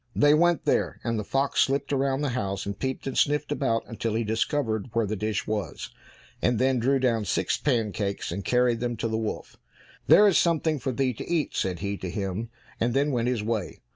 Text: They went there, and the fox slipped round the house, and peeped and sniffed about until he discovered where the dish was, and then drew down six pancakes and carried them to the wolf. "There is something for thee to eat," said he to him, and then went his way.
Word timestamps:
They 0.15 0.33
went 0.33 0.65
there, 0.65 0.99
and 1.03 1.19
the 1.19 1.23
fox 1.23 1.61
slipped 1.61 1.91
round 1.91 2.23
the 2.23 2.29
house, 2.29 2.65
and 2.65 2.79
peeped 2.79 3.05
and 3.05 3.15
sniffed 3.15 3.51
about 3.51 3.83
until 3.85 4.15
he 4.15 4.23
discovered 4.23 4.89
where 4.93 5.05
the 5.05 5.15
dish 5.15 5.45
was, 5.45 5.91
and 6.41 6.57
then 6.57 6.79
drew 6.79 6.97
down 6.97 7.25
six 7.25 7.55
pancakes 7.59 8.31
and 8.31 8.43
carried 8.43 8.79
them 8.79 8.97
to 8.97 9.07
the 9.07 9.15
wolf. 9.19 9.57
"There 10.07 10.27
is 10.27 10.39
something 10.39 10.79
for 10.79 10.91
thee 10.91 11.13
to 11.13 11.29
eat," 11.29 11.55
said 11.55 11.81
he 11.81 11.97
to 11.97 12.09
him, 12.09 12.49
and 12.79 12.95
then 12.95 13.11
went 13.11 13.27
his 13.27 13.43
way. 13.43 13.81